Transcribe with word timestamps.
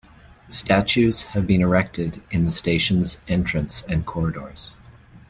Statues 0.49 1.21
have 1.35 1.45
been 1.45 1.61
erected 1.61 2.23
in 2.31 2.45
the 2.45 2.51
station's 2.51 3.21
entrance 3.27 3.83
and 3.87 4.03
corridors. 4.03 4.73